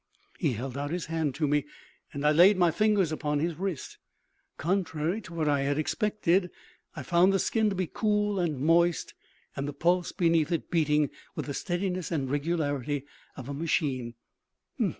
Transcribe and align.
He 0.39 0.53
held 0.53 0.79
out 0.79 0.89
his 0.89 1.05
hand 1.05 1.35
to 1.35 1.47
me, 1.47 1.63
and 2.11 2.25
I 2.25 2.31
laid 2.31 2.57
my 2.57 2.71
fingers 2.71 3.11
upon 3.11 3.39
his 3.39 3.53
wrist. 3.59 3.99
Contrary 4.57 5.21
to 5.21 5.33
what 5.35 5.47
I 5.47 5.61
had 5.61 5.77
expected, 5.77 6.49
I 6.95 7.03
found 7.03 7.31
the 7.31 7.37
skin 7.37 7.69
to 7.69 7.75
be 7.75 7.85
cool 7.85 8.39
and 8.39 8.59
moist, 8.59 9.13
and 9.55 9.67
the 9.67 9.73
pulse 9.73 10.11
beneath 10.11 10.51
it 10.51 10.71
beating 10.71 11.11
with 11.35 11.45
the 11.45 11.53
steadiness 11.53 12.09
and 12.11 12.31
regularity 12.31 13.05
of 13.37 13.47
a 13.47 13.53
machine. 13.53 14.15